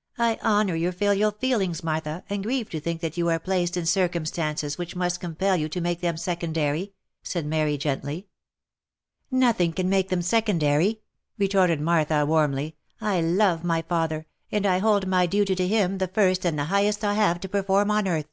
'* 0.00 0.08
I 0.18 0.38
honour 0.40 0.76
your 0.76 0.92
filial 0.92 1.32
feelings, 1.32 1.82
Martha, 1.82 2.22
and 2.30 2.44
grieve 2.44 2.70
to 2.70 2.78
think 2.78 3.00
that 3.00 3.16
you 3.16 3.28
are 3.28 3.40
placed 3.40 3.76
in 3.76 3.86
circumstances 3.86 4.78
which 4.78 4.94
must 4.94 5.18
compel 5.18 5.56
you 5.56 5.68
to 5.70 5.80
make 5.80 6.00
them 6.00 6.16
se 6.16 6.36
condary," 6.36 6.92
said 7.24 7.44
Mary, 7.44 7.76
gently, 7.76 8.20
j" 8.20 8.26
Nothing 9.40 9.72
can 9.72 9.88
make 9.88 10.10
them 10.10 10.22
secondary," 10.22 11.00
retorted 11.38 11.80
Martha, 11.80 12.24
warmly," 12.24 12.76
I 13.14 13.20
love 13.20 13.64
my 13.64 13.82
father, 13.82 14.26
and 14.52 14.64
I 14.64 14.78
hold 14.78 15.08
my 15.08 15.26
duty 15.26 15.56
to 15.56 15.66
him 15.66 15.98
the 15.98 16.06
first 16.06 16.44
and 16.44 16.56
the 16.56 16.66
highest 16.66 17.02
I 17.02 17.14
have 17.14 17.40
to 17.40 17.48
perform 17.48 17.90
on 17.90 18.06
earth." 18.06 18.28